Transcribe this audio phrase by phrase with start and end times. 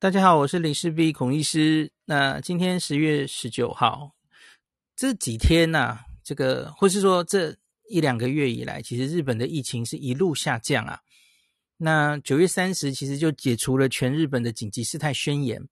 [0.00, 1.90] 大家好，我是林世璧孔医师。
[2.04, 4.14] 那今天十月十九号，
[4.94, 7.56] 这几天呐、这个或是说这
[7.88, 11.00] 一两个月以来，其实日本的疫情是一路下降啊。
[11.78, 15.66] 那九月三十其实就解除了全日本的紧急事态宣言。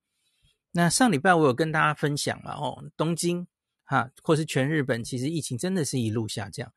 [0.70, 3.46] 那上礼拜我有跟大家分享了哦，东京
[3.84, 6.72] 哈，或是全日本，其实疫情真的是一路下降。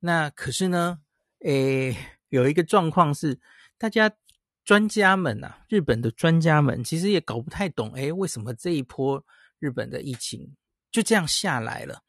[0.00, 1.00] 那可是呢，
[1.40, 1.96] 诶，
[2.28, 3.40] 有一个状况是
[3.78, 4.12] 大家。
[4.66, 9.24] 专家们呐、啊，日本的专家们其实也搞不太懂，诶，为什么这一波
[9.60, 10.56] 日本的疫情
[10.90, 12.02] 就这样下来了？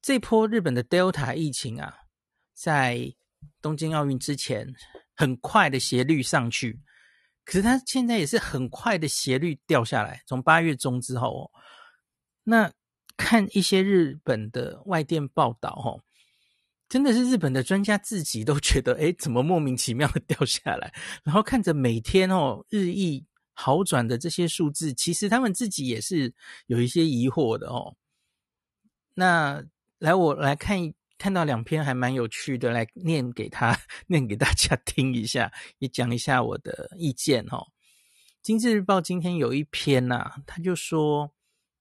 [0.00, 1.92] 这波日本的 Delta 疫情啊，
[2.54, 3.12] 在
[3.60, 4.72] 东京奥运之前
[5.16, 6.80] 很快的斜率上去，
[7.44, 10.22] 可是它现在也是很快的斜率掉下来。
[10.28, 11.50] 从八月中之后，哦，
[12.44, 12.72] 那
[13.16, 16.04] 看一些日本的外电报道，哦。
[16.88, 20.92] 真的是日本的专家自己都觉得，诶，怎么莫名其妙的掉下来？
[21.24, 26.32] 然后看着每天哦日益好转的这些数字，其实他们自己也是
[26.66, 27.96] 有一些疑惑的哦。
[29.14, 29.64] 那
[29.98, 37.68] 来，我来看一看到两篇还蛮有趣的，来念给他念给大家听一下，也讲一下我的意见哦。
[38.42, 41.32] 经济日报今天有一篇呐、他就说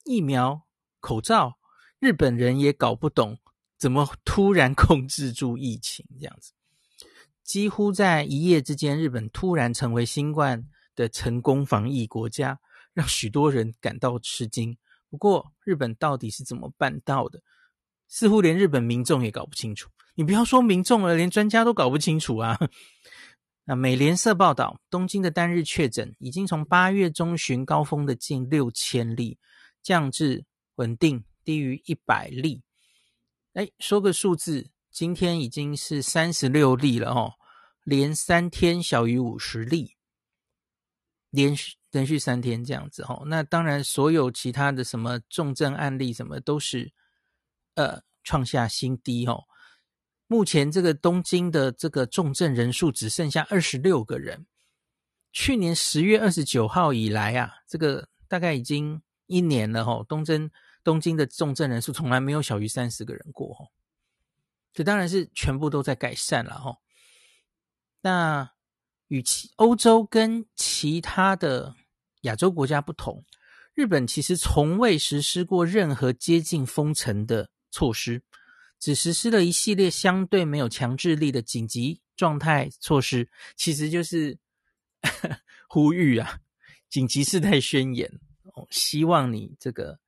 [0.05, 0.63] 疫苗、
[1.01, 1.57] 口罩，
[1.99, 3.39] 日本人也搞不懂。
[3.83, 6.53] 怎么突然 控制住疫情这样子？
[7.43, 12.57] 几乎在一夜之间，日本突然成为新冠的成功防疫国家，
[12.93, 14.77] 让许多人感到吃惊。
[15.09, 17.41] 不过，日本到底是怎么办到的？
[18.07, 19.89] 似乎连日本民众也搞不清楚。
[20.15, 22.57] 你不要说民众了，连专家都搞不清楚啊！
[23.67, 29.37] 那美联社报道，东京的单日确诊已经从八月中旬高峰的近六千例，
[29.81, 32.61] 降至稳定低于一百例。
[33.53, 37.33] 哎，说个数字，今天已经是三十六例了哦，
[37.83, 39.95] 连三天小于五十例，
[41.29, 43.21] 连续连续三天这样子哦。
[43.27, 46.91] 那当然，所有其他的什么重症案例什么都是
[47.75, 49.43] 呃创下新低哦。
[50.25, 54.47] 目前这个东京的这个重症人数只剩下二十六个人，
[55.31, 60.49] 去年十月二十九号以来啊，这个大概已经一年了哦，东京。
[60.83, 63.71] 东京的重症人数从来没有小于三十个人过，吼，
[64.73, 66.77] 这当然是全部都在改善了，吼。
[68.01, 68.51] 那
[69.07, 71.73] 与其欧洲跟其他的
[72.21, 73.23] 亚洲国家不同，
[73.73, 78.21] 日本其实从未实施过任何接近封城的措施，
[78.77, 84.37] 只实施了一系列相对没有强制力的紧急状态措施，其实就是
[85.69, 86.39] 呼吁啊，
[86.89, 88.19] 紧急事态宣言，
[88.53, 90.02] 哦，希望你这个。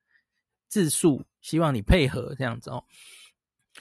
[0.76, 2.84] 自述，希望你配合这样子哦。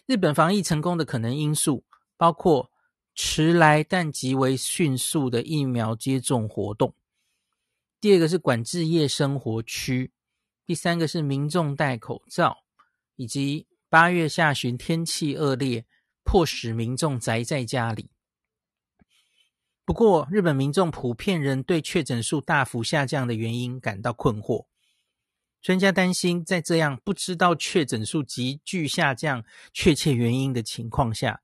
[0.06, 1.82] 日本防疫成功的可能因素
[2.16, 2.70] 包括
[3.16, 6.94] 迟来但极为迅速的疫苗接种活动。
[8.00, 10.12] 第二个是管制夜生活区。
[10.64, 12.58] 第三个是民众戴口罩，
[13.16, 15.84] 以及八月下旬天气恶劣，
[16.22, 18.08] 迫使民众宅在家里。
[19.84, 24.66] 不过，日本民众普遍人对确诊数大幅下降的原因感到困惑。
[25.64, 29.42] 专家担心，在这样不知道确诊数急剧下降
[29.72, 31.40] 确切原因的情况下，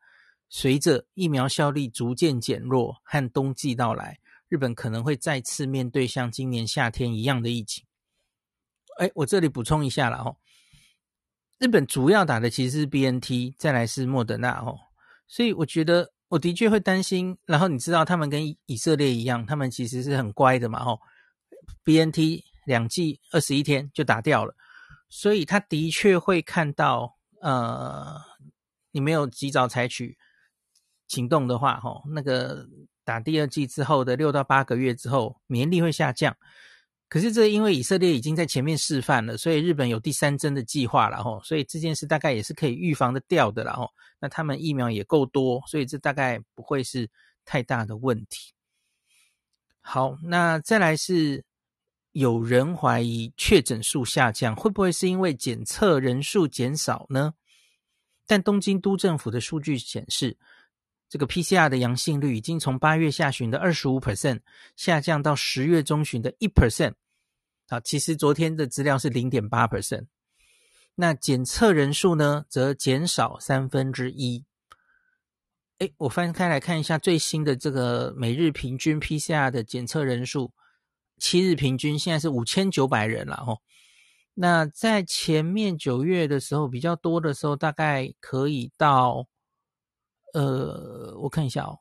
[0.51, 7.83] 随着疫苗效力逐渐减弱和冬季到来，日本可能会再次面对像今年夏天一样的疫情。
[8.99, 10.37] 哎，我这里补充一下了哦，
[11.57, 14.79] 日本主要打的其实是 BNT，再来是莫德纳哦，
[15.27, 17.39] 所以我觉得我的确会担心。
[17.47, 21.01] 然后你知道，他们跟以色列一样，他们其实是很乖的嘛哦
[21.85, 22.50] ，BNT。
[22.71, 24.55] 两剂二十一天就打掉了，
[25.09, 28.17] 所以他的确会看到，呃，
[28.93, 30.17] 你没有及早采取
[31.09, 32.65] 行动的话，吼，那个
[33.05, 36.37] 打第二剂之后的六到八个月之后，免疫力会下降。
[37.09, 43.91] 可是这因为以色列已经在前面示范了，所以日本有第三针的计划了，吼，所以这件事大概也是可以预防的掉的了，吼。
[44.21, 47.11] 那他们疫苗也够多，所以这大概不会是
[47.45, 48.55] 太大的问题。
[49.81, 51.45] 好，那再来是。
[52.13, 57.35] 有人怀疑确诊数下降，会不会是因为检测人数减少呢？
[58.27, 60.37] 但东京都政府的数据显示，
[61.09, 64.41] 这个 PCR 的阳性率已经从八月下旬的二十五 percent
[64.77, 66.95] 下降到十月中旬的一 percent。
[67.69, 70.07] 好，其实昨天的资料是零点八 percent。
[70.97, 74.45] 那检测人数呢，则减少三分之一。
[75.79, 80.53] 诶，我翻开来看一下最新的这个每日平均 PCR 的检测人数。
[81.21, 83.59] 七日平均现在是五千九百人了哦，
[84.35, 89.27] 那在前面九月的时候比较多的时候，大概可以到，
[90.33, 91.79] 呃，我看一下哦，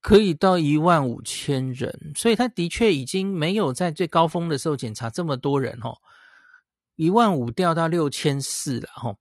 [0.00, 5.98] 可以到一万五千人，所以他的确已经没有在最高峰的时候检查这么多人哦，
[6.96, 9.18] 一万五掉到六千四了吼。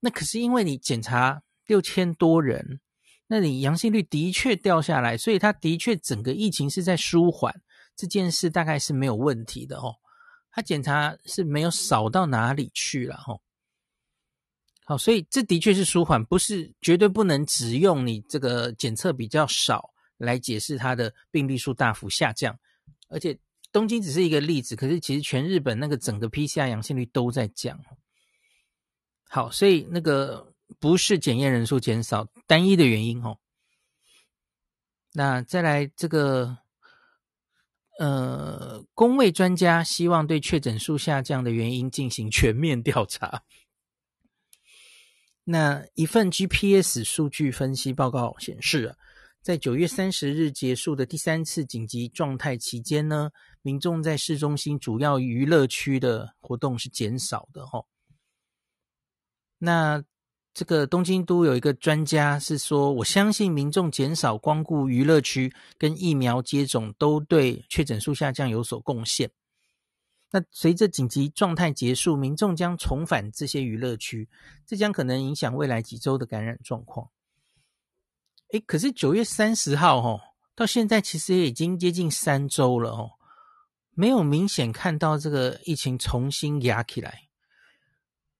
[0.00, 2.80] 那可是因为你检查六千多人，
[3.28, 7.62] 那你阳性率的确掉下来，所以他的确整个疫情是在舒缓，
[7.96, 9.96] 这件事大概是没有问题的哦。
[10.50, 13.40] 他检查是没有少到哪里去了吼。
[14.84, 19.90] 好，所以这的确是舒缓，不是绝对不能只用你这个检测比较少。
[20.18, 22.58] 来解释它的病例数大幅下降，
[23.08, 23.38] 而且
[23.70, 27.78] 东京只是一个例子，可是其实全日本那个整个 PCR 阳性率都在降。
[29.28, 33.38] 好，所以那个不是检验人数减少单一的原因哦。
[35.12, 36.56] 那再来这个，
[37.98, 43.42] 呃，公卫专家希望对确诊数下降的原因进行全面调查。
[45.44, 48.96] 那一份 GPS 数据分析报告显示啊。
[49.42, 53.30] 在九月三十日结束的第三次紧急状态期间呢，
[53.62, 57.84] 民众在市中心主要娱乐区的活动是减少的哈。
[59.58, 60.02] 那
[60.56, 69.30] 这个东京都有一个专家是说，我相信民众减少光顾娱乐区跟疫苗接种都对确诊数下降有所贡献。
[70.30, 74.30] 那随着紧急状态结束，民众将重返这些娱乐区，
[74.66, 77.10] 这将可能影响未来几周的感染状况。
[78.52, 80.18] 诶，可是九月三十号哦，
[80.54, 83.10] 到现在其实也已经接近三周了哦，
[83.92, 87.25] 没有明显看到这个疫情重新压起来。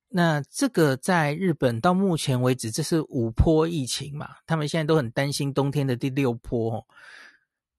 [0.09, 4.37] 那这个在日本到目前为止，这是五波疫情嘛？
[4.47, 6.87] 他们现在都很担心冬天的第六波哦。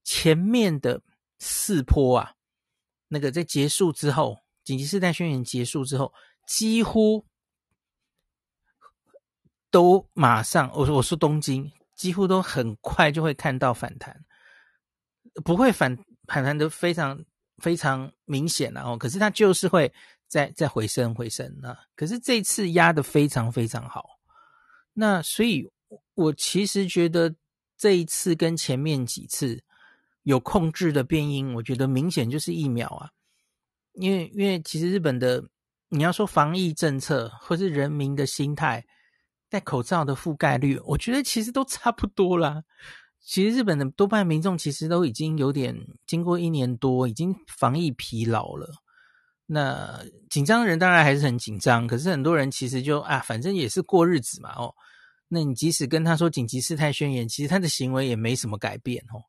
[0.04, 1.00] 前面的
[1.38, 2.32] 四波啊，
[3.08, 6.12] 那个在结束之后，紧急事态宣言结束之后，
[6.46, 7.24] 几乎
[9.70, 11.70] 都马上，我说我说东京。
[11.98, 14.24] 几乎都很快就会看到反弹，
[15.44, 15.98] 不会反
[16.28, 17.20] 反弹的非常
[17.56, 18.96] 非常明显了哦。
[18.96, 19.92] 可是它就是会
[20.28, 21.76] 再再回升回升啊。
[21.96, 24.04] 可是这次压的非常非常好，
[24.92, 25.68] 那所以
[26.14, 27.34] 我其实觉得
[27.76, 29.62] 这一次跟前面几次
[30.22, 33.10] 有控制的变因，我觉得明显就是疫苗啊。
[33.94, 35.42] 因为因为其实日本的
[35.88, 38.84] 你要说防疫政策或是人民的心态。
[39.50, 42.64] 戴口罩的覆盖率，我觉得其实都差不多啦。
[43.18, 45.74] 其实日本的多半民众其实都已经有点
[46.06, 48.68] 经过一年多，已经防疫疲劳了。
[49.50, 54.72] 那紧张的人当然还是很紧张，可是很多人其实就啊，反正也是过日子嘛哦。
[55.26, 59.24] 那你即使跟他说紧急事态宣言，其实他的行为也没什么改变哦。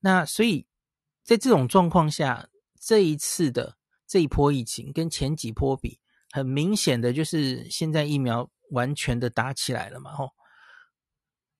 [0.00, 0.64] 那所以
[1.24, 2.48] 在这种状况下，
[2.80, 3.76] 这一次的
[4.06, 5.98] 这一波疫情跟前几波比，
[6.30, 8.48] 很明显的就是现在疫苗。
[8.70, 10.12] 完全的打起来了嘛？
[10.12, 10.28] 吼，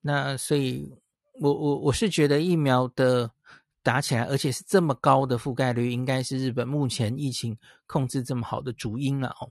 [0.03, 0.95] 那所以
[1.41, 3.31] 我我我是觉得疫苗的
[3.83, 9.51] 打起来，而且是这么高的覆盖率，应该是日本目前疫情控制这么好的主因了哦。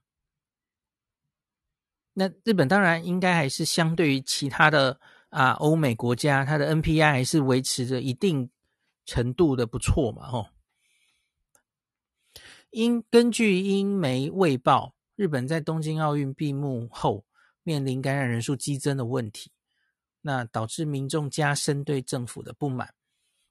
[2.14, 8.50] 那日本当然应该还是相对于其他的啊欧美国家，它的 NPI 还是维持着一定
[9.06, 10.30] 程度的不错嘛？
[10.32, 10.50] 哦，
[12.72, 17.24] 因根据英媒卫报，日本在东京奥运闭幕后。
[17.64, 19.52] 面临感染人数激增的问题，
[20.22, 22.94] 那导致民众加深对政府的不满。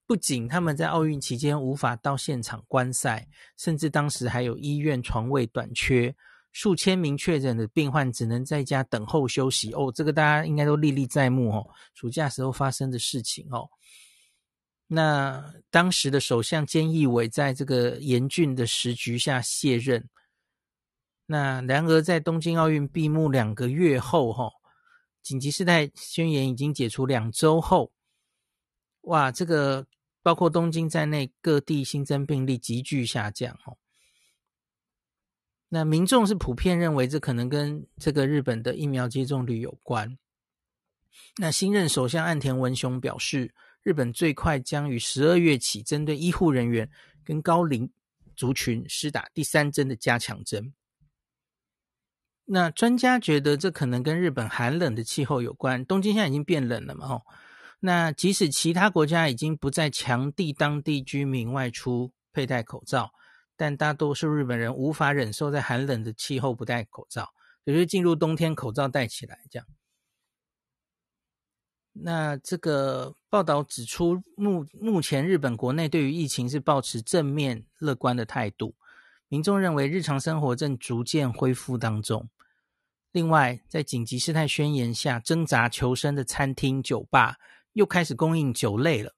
[0.06, 6.14] 不仅他们在奥运期间无法到现场观赛，甚至当时还有医院床位短缺，
[6.52, 9.72] 数千名确诊的病患只能在家等候休息。
[9.72, 13.68] 哦，这个大家应该都历历在目哦，暑假时候发生的事情哦。
[14.86, 20.08] 那当时的首相菅义伟在这个严峻的时局下卸任。
[21.26, 24.48] 那然而，在东京奥运闭幕两个月后，哈，
[25.25, 27.90] 紧急事态宣言已经解除两周后，
[29.00, 29.84] 哇，这个
[30.26, 33.78] 包括东京在内各地新增病例急剧下降，哦。
[35.68, 40.18] 那民众是普遍认为这可能跟这个日本的疫苗接种率有关。
[41.37, 43.54] 那新任首相岸田文雄表示，
[43.85, 46.90] 日本最快将于十二月起针对医护人员
[47.23, 47.88] 跟高龄
[48.35, 50.75] 族群施打第三针的加强针。
[52.47, 57.06] 那专家觉得这可能跟日本寒冷的气候有关，东京现在已经变冷了嘛？
[57.06, 57.23] 哦，
[57.87, 63.12] 那即使其他国家已经不再强地当地居民外出佩戴口罩，
[63.57, 67.31] 但大多数日本人无法忍受在寒冷的气候不戴口罩，
[67.62, 69.69] 也就是进入冬天口罩戴起来这样。
[71.93, 78.75] 那这个报道指出，目目前日本国内对于疫情是保持正面乐观的态度，
[79.28, 82.28] 民众认为日常生活正逐渐恢复当中。
[83.12, 87.37] 另外，在紧急事态宣言下挣扎求生的餐厅、酒吧
[87.76, 89.14] 又开始供应酒类了。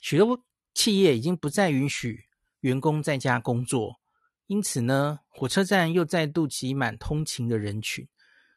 [0.00, 2.24] 许多企业已经不再允许
[2.60, 4.00] 员工在家工作，
[4.46, 8.08] 因此呢，火车站又再度挤满通勤的人群，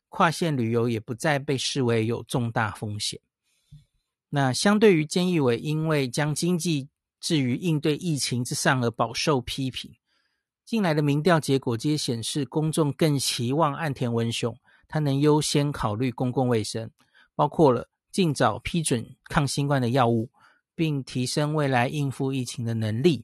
[0.08, 3.20] 跨县旅游也不再被视为有重大风险。
[4.30, 6.88] 那相对于菅义伟因为将经济
[7.20, 9.94] 置于应对疫情之上而饱受批评，
[10.64, 14.58] 近来的民调结果皆显示，公众更期望岸田文雄
[14.88, 16.90] 他能优先考虑公共卫生，
[17.36, 20.32] 包括了尽早批准抗新冠的药物，
[20.74, 23.24] 并提升未来应付疫情的能力。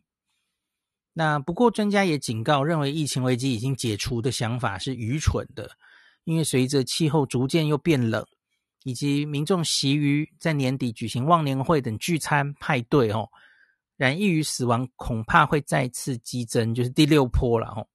[1.13, 5.67] 那不过，专家也警告，认为疫情危机已经解除的想法是愚蠢的，
[6.25, 8.23] 因为随着气候逐渐又变冷，
[8.83, 13.27] 以及民众习于在年底举行忘年会等聚餐派对，哦，
[13.97, 17.87] 染疫与死亡恐怕会再次激增，就是第六波了，哦。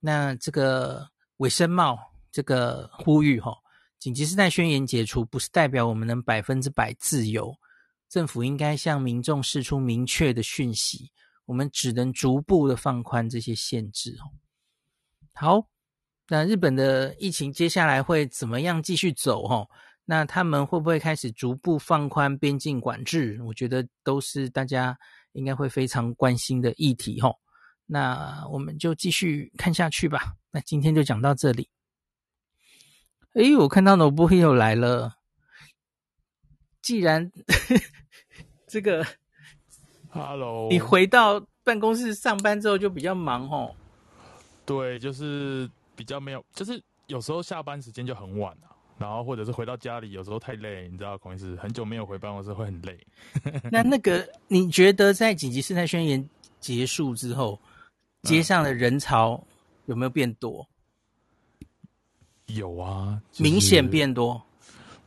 [0.00, 1.96] 那这个尾生帽
[2.32, 3.56] 这个呼吁，哈，
[3.98, 7.54] 紧急事态宣言解除不是代表我们能百分之百自由，
[8.08, 11.10] 政府应该向民众释出明确的讯息。
[11.46, 14.26] 我们只能逐步的放宽这些限制哦。
[15.32, 15.68] 好，
[16.28, 19.46] 那日本的疫情接下来会怎么样继续走？
[19.46, 19.68] 哦，
[20.04, 23.40] 那他们会不会开始逐步放宽边境管制？
[23.44, 24.98] 我觉得都是大家
[25.32, 27.32] 应该会非常关心的议题哦。
[27.86, 30.34] 那我们就继续看下去吧。
[30.50, 31.68] 那今天就讲到这里。
[33.36, 35.16] 诶，我看到 Nobuhiro 来了。
[36.80, 37.30] 既然
[38.66, 39.06] 这个。
[40.08, 43.74] Hello，你回到办公室上班之后就比较忙哦。
[44.64, 52.98] 对，就是比较没有，就是有时候下班时间就很晚了，然后或者是回到家里有时候太累，你知道，孔医师很久没有回办公室会很累。
[53.70, 56.26] 那那个你觉得在紧急事态宣言
[56.58, 57.60] 结束之后，
[58.22, 59.46] 街上的人潮
[59.84, 60.66] 有没有变多？
[62.46, 64.40] 有啊，就是、明显变多。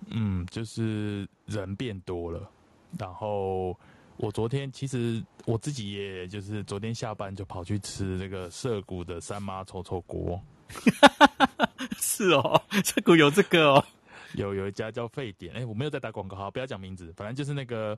[0.07, 2.49] 嗯，就是人变多了，
[2.97, 3.77] 然后。
[4.21, 10.37] 我昨天其实我自己也就是昨天下班就跑去吃那个涩谷的三妈臭臭锅，
[12.01, 13.85] 是哦，涩谷有这个哦，
[14.33, 17.97] 有有一家叫沸点，哎，我没有在打广告，好，不要讲名字，反正就是那个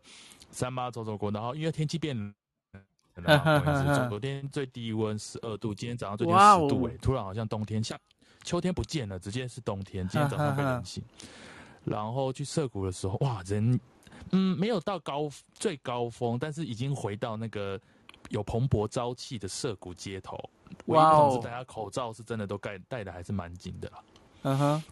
[0.52, 1.32] 三妈臭臭锅。
[1.32, 2.16] 然后因为天气变
[3.16, 8.00] 冷， 昨天最低温十二度，今天早上最低十度，哎，突然好像冬天下
[8.44, 11.04] 秋天不见了，直接是冬天，今天早上被冷醒。
[11.84, 13.80] 然后去涩谷的时候，哇，人。
[14.32, 17.80] 嗯，没有到高最高峰，但是已经回到那个
[18.30, 20.38] 有蓬勃朝气的涩谷街头。
[20.86, 21.42] 哇哦！
[21.44, 24.04] 大家口罩是真的都盖戴的还是蛮紧的啦。
[24.44, 24.84] 嗯哼，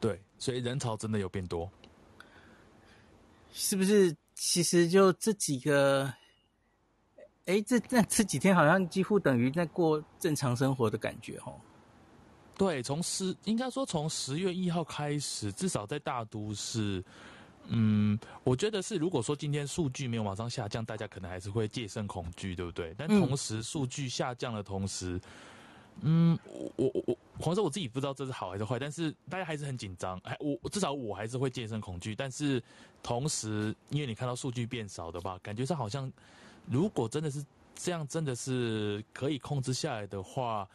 [0.00, 1.68] 对，所以人潮真的有变多。
[3.52, 4.16] 是不是？
[4.34, 6.12] 其实就这几个，
[7.46, 11.58] 哎，这这这几天好像几乎等于在过正常生活的感觉哦。
[12.56, 17.04] 对，从十应该说从十月一号开始，至少在大都市。
[17.68, 22.94] 嗯，我觉得是，如果说今天数据没有马上下降，大家可能还是会戒慎恐惧，对不对？
[22.96, 25.20] 但同时数据下降的同时，
[26.02, 26.38] 嗯，
[26.76, 30.16] 我我我，黄色我自己不知道这是好还是坏，但是大家还是很紧张。
[30.20, 32.14] 哎，我至少我还是会戒慎恐惧。
[32.14, 32.62] 但是
[33.02, 36.10] 同时，因为你看到数据变少的话，感觉上好像
[36.66, 37.44] 如果真的是
[37.74, 40.68] 这样，真的是可以控制下来的话，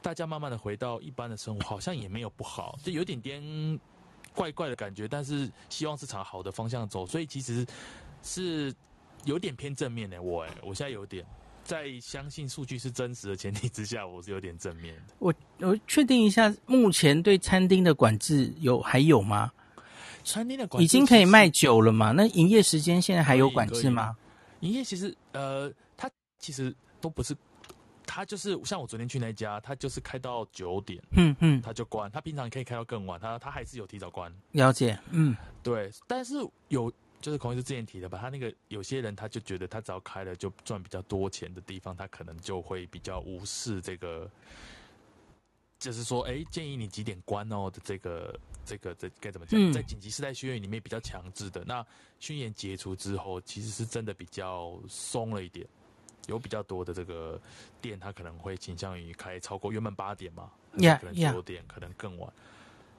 [0.00, 3.80] 大家慢慢的回到一般的生活，好像也没有不好，就有点点。
[4.34, 7.66] 怪怪的感觉，但是希望是朝好的方向走，所以其实
[8.22, 8.72] 是
[9.26, 10.22] 有点偏正面的。
[10.22, 11.22] 我哎，我现在有点
[11.62, 15.14] 在相信数据是真实的前提之下，我是有点正面的。
[15.18, 19.52] 我我确定一下，目前对餐厅的管制有还有吗？
[20.24, 22.12] 餐厅的管制已经可以卖酒了吗？
[22.12, 24.16] 那营业时间现在还有管制吗？
[24.60, 27.36] 营业其实呃，它其实都不是。
[28.14, 32.10] 他就是像我昨天去那家，他就是开到九点，嗯嗯，他就关。
[32.10, 34.30] 他平常可以开到更晚，他他还是有提早关。
[34.50, 35.90] 了解，嗯，对。
[36.06, 36.34] 但是
[36.68, 36.92] 有
[37.22, 44.30] 就是孔医师之前提的吧，他那个有些人他就觉得他只要开了就赚比较多钱的地方，他可能就会比较无视这个，
[45.78, 49.58] 就是说，哎、欸，建议你几点关哦的这个这个这该怎么讲？
[49.58, 51.82] 嗯、在紧急事态宣言里面比较强制的，那
[52.20, 55.66] 宣言解除之后，其实是真的比较松了一点。
[56.26, 57.40] 有比较多的这个
[57.80, 62.32] 店，他可能会倾向于开超过原本八点嘛可能九点，可能更晚。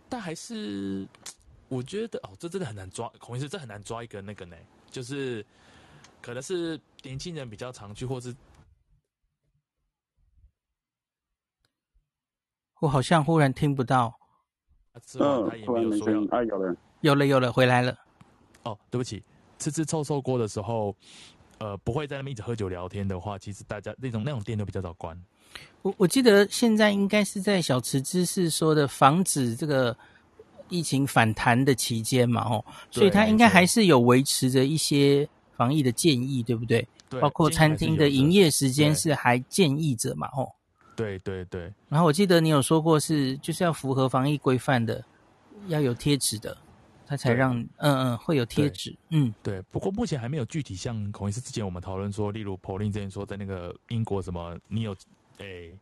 [0.09, 1.07] 但还是
[1.69, 4.55] 我觉得哦，这真的很难抓，孔医师这很难抓一个那个呢，
[4.91, 5.45] 就是
[6.21, 8.35] 可能是年轻人比较常去，或是
[12.79, 14.13] 我好像忽然听不到。
[15.19, 17.97] 嗯，他也没有说要啊，有了，有了，有了，回来了。
[18.63, 19.23] 哦，对不起，
[19.57, 20.95] 吃吃臭臭锅的时候。
[21.63, 25.17] 呃，不会在那边一直喝酒聊天的话，其实大家那种那种店都比较早关。
[25.81, 29.95] 我我记得现在应该是在小池知事说的防止这个
[30.67, 36.85] 疫情反弹的期间嘛，哦，所以他应该还是有维持着一些防疫的建议，对不对？
[37.07, 40.27] 对，包括餐厅的营业时间是还建议着嘛？
[40.35, 40.45] 哦。
[40.97, 41.71] 对对对。
[41.87, 45.01] 然后我记得你有说过是就是要符合防疫规范的，
[45.67, 46.57] 要有贴纸的，
[47.05, 48.95] 他才让嗯嗯会有贴纸。
[49.09, 49.61] 嗯，对。
[49.71, 54.95] 不过目前还没有具体像孔医师之前我们讨论说，例如 Pauline 之前说在那个英国什么，你有
[55.39, 55.73] 诶，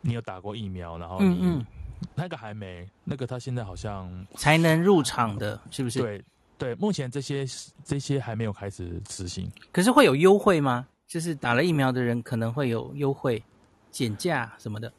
[0.00, 1.26] 你有打过疫苗，然后你。
[1.26, 1.66] 嗯嗯
[2.14, 6.00] 那个还没，那个他现在好像才能入场的，是不是？
[6.00, 6.24] 对
[6.58, 7.46] 对，目前这些
[7.82, 9.50] 这些还没有开始执行。
[9.72, 10.86] 可是会有优惠吗？
[11.06, 13.42] 就是打了疫苗的人可能会有优惠、
[13.90, 14.92] 减价什么的。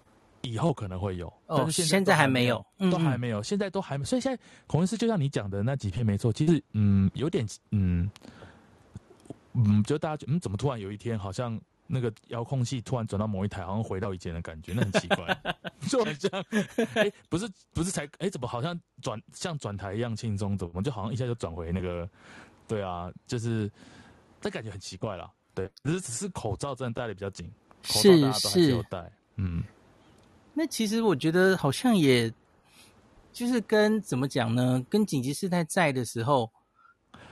[0.46, 4.06] 以后可能会有，哦，但是现在还没有，都还没有，现在都还没。
[4.06, 8.10] 所以现在孔医师就像你讲的那几篇没错，其实嗯有点嗯
[9.54, 11.60] 嗯，就大家觉得嗯怎么突然有一天好像。
[11.88, 15.40] 那个遥控器突然转到某一台，好像回到以前的感觉，那很奇怪，
[15.88, 16.32] 就很像，
[16.96, 22.10] 哎、欸，不是不是才，哎、欸，怎么好像转像转台一样轻松，怎么就好像一下就转回那个，
[22.68, 23.72] 对啊，就是，
[24.42, 27.48] 这感觉很奇怪啦，对，只是只是口罩真的戴的比较紧，
[27.88, 29.64] 口罩大家都还是有戴，嗯，
[30.56, 32.34] 那其实我觉得好像也，
[33.32, 36.50] 就是跟怎么讲呢，跟紧急事态在的时候。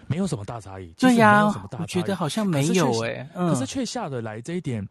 [0.06, 4.86] 没有什么大差异，对呀、啊，我觉得好像没有哎、欸，可是却下得来这一点，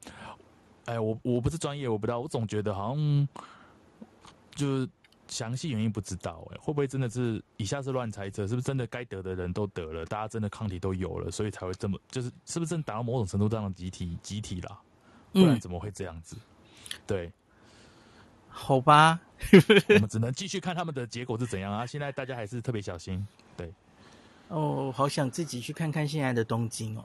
[0.87, 3.29] 哎，我我不是专业，我不知道，我总觉得好像
[4.55, 4.89] 就是
[5.29, 8.47] 详细原因不知道哎、欸，会不会真的是以下是乱猜测？
[8.49, 14.81] 是不是真的该得的人都得了，大家真的抗体都有了，所以才会这么就是是不是真的达到某种程度这样的集体集体啦？
[15.31, 16.37] 不然怎么会这样子？
[16.37, 17.33] 嗯、对，
[18.55, 19.19] 好吧，
[19.89, 21.87] 我们只能继续看他们的结果是怎样啊！
[21.87, 23.73] 现在大家还是特别小心，对。
[24.49, 27.05] 哦，好想自己去看看现在的东京哦。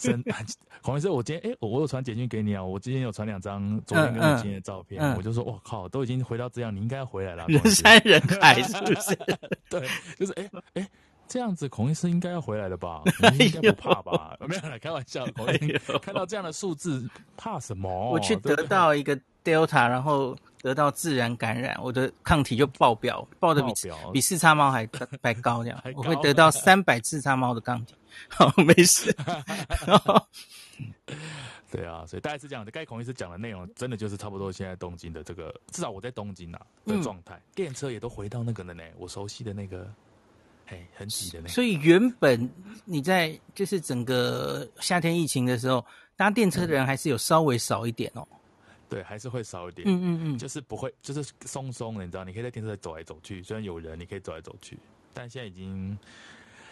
[0.00, 0.20] 真，
[0.82, 7.46] 黄医生，我今天哎，我我有传简讯给你啊，我今天有传两张昨天跟今天的照片，嗯嗯、我就说，我靠，都已经回到这样，你应该要回来了。
[7.46, 9.16] 人山人海，是不是？
[9.70, 10.88] 对，就是哎哎，
[11.28, 13.02] 这样子，孔医生应该要回来了吧？
[13.38, 14.36] 你应该不怕吧？
[14.40, 18.10] 哎、没有来开玩笑，孔医生看到这样的数字，怕什么？
[18.10, 20.36] 我去得到一个 Delta，然后。
[20.62, 23.72] 得到自然感染，我的抗体就爆表，爆的比
[24.12, 24.88] 比四叉猫还
[25.22, 27.94] 还高，这样我会得到三百四叉猫的抗体。
[28.28, 29.14] 好，没事。
[31.70, 32.70] 对啊，所以大概是这样的。
[32.72, 34.50] 该孔医师讲的内容，真的就是差不多。
[34.50, 39.88] 现在东京的这个，至少我在东京啊的状态，嗯、电车也都回到那个了呢，我熟悉的那个，
[40.66, 41.48] 嘿，很挤的那个。
[41.50, 42.50] 所以原本
[42.84, 45.84] 你在就是整个夏天疫情的时候，
[46.16, 48.26] 搭电车的人还是有稍微少一点哦。
[48.90, 49.86] 对，还是会少一点。
[49.88, 54.76] 嗯嗯嗯，就是不会，就是松松的，你知道，你可以在电车走来走去，虽然有人，你可以走来走去，
[55.14, 55.96] 但现在已经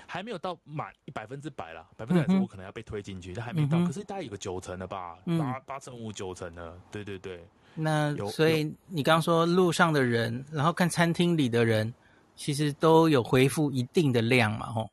[0.07, 3.78] 还没有到满百分之百了，百分之百是我可能要被推进去，但还没到。
[3.87, 6.76] 可是大概有个九成了吧，八八成五九成的。
[6.90, 7.42] 对对对。
[7.74, 11.94] 那所以你刚刚说路上的人，然后看餐厅里的人，
[12.35, 14.90] 其实都有恢复一定的量嘛，吼。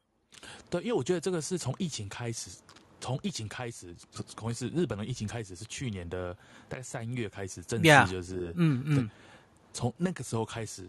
[0.70, 2.52] 对，因为我觉得这个是从疫情开始。
[3.06, 3.96] 从疫情开始，
[4.36, 6.34] 可能是日本的疫情开始是去年的
[6.68, 9.08] 大概三月开始正式就是，嗯嗯，
[9.74, 10.88] 从那个时候开始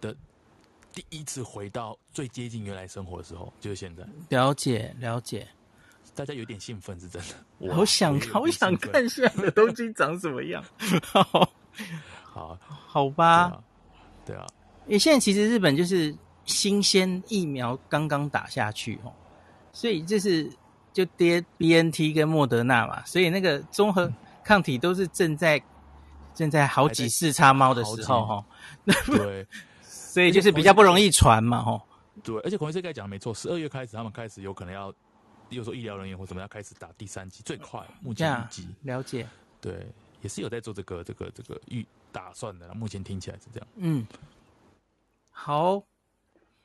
[0.00, 0.16] 的
[0.94, 4.02] 第一次回到最接近原来生活的时候，就是现在。
[4.30, 5.46] 了解了解，
[6.14, 7.34] 大家有点兴奋是真的。
[7.60, 10.64] 我好想好想看现在的东京长什么样。
[11.02, 11.52] 好，
[12.24, 13.62] 好，好吧。
[14.24, 14.46] 对啊，
[14.86, 19.12] 因为现在其实日本就是新鲜疫苗刚刚打下去哦，
[19.74, 20.50] 所以就是。
[20.92, 24.12] 就跌 BNT 跟莫德纳嘛，所以那个综合
[24.44, 25.64] 抗体都是正在、嗯、
[26.34, 28.44] 正在好几四叉猫的时候哈，
[29.06, 29.46] 对，
[29.80, 31.82] 所以就是比较不容易传嘛哈。
[32.22, 34.92] 对，而且孔医生刚才讲的没错，十二月开始他们开始有可能要，
[35.48, 39.26] 比如说医疗人员或怎么样开始打第三剂，最快目前预计了解，
[39.62, 39.86] 对，
[40.20, 43.68] 也是有在做这个这个这个预打算的，目前听起来是这样。
[43.76, 44.06] 嗯，
[45.30, 45.82] 好，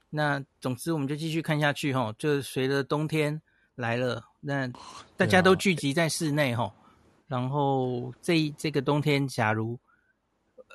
[0.10, 3.42] 那总之我们就继续看下去哈，就随着冬天。
[3.78, 4.68] 来了，那
[5.16, 6.74] 大家都聚集在室内哈，啊、
[7.28, 9.80] 然后这这个冬天，假如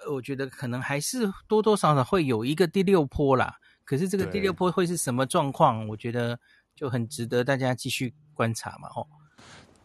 [0.08, 3.58] 我觉得可能还是多多少少会有一个第六波啦。
[3.84, 5.86] 可是这个第六波会是什么状况？
[5.88, 6.38] 我觉得
[6.76, 9.04] 就很值得大家继续观察嘛，吼。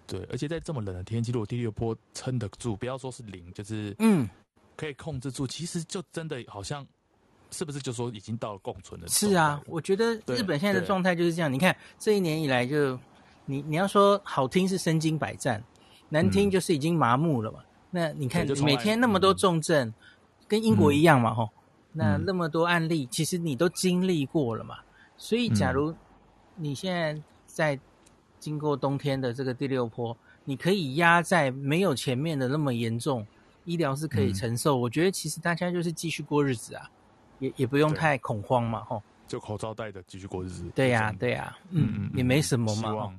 [0.06, 4.30] 对，而且在这么冷的天气，如果第六波撑得住，不要说是零，就是嗯，
[4.75, 6.86] 可以控制住，嗯、其实就真的好像。
[7.51, 9.07] 是不是就说已经到了共存的？
[9.07, 11.51] 是啊，我觉得日本现在的状态就是这样。
[11.51, 12.99] 你看这一年以来就，就
[13.45, 15.63] 你你要说好听是身经百战，
[16.10, 17.60] 难听就是已经麻木了嘛。
[17.62, 19.93] 嗯、那你看每天那么多重症，嗯、
[20.47, 21.49] 跟英国一样嘛，吼、嗯。
[21.93, 24.77] 那那么多案例，其实你都经历过了嘛。
[25.17, 25.95] 所以，假如
[26.55, 27.79] 你现在在
[28.39, 33.25] 经过冬天的这个第六波，你可以压在没有前面的那么严重，
[33.65, 34.77] 医疗是可以承受。
[34.77, 36.91] 嗯、我觉得其实大家就是继续过日子啊。
[37.39, 40.69] 也也不用太恐慌嘛，吼，就口罩戴着继续过日子。
[40.76, 43.13] 对呀，对呀，嗯嗯，也没什么嘛。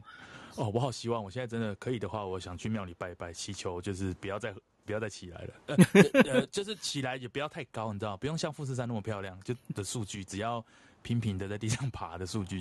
[0.56, 4.52] 哦，我好希望，我现在真的可以的话，我想去庙里拜一拜，祈求就是不要再
[4.84, 10.64] 不要再起来了， 呃，呃，就是起来也不要太高，你知道，不用像富士山那么漂亮，就的数据，只要
[11.02, 12.56] 平平的在地上爬的数据。